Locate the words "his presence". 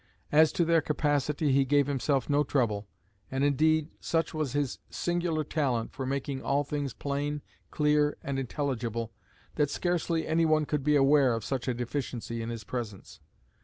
12.49-13.19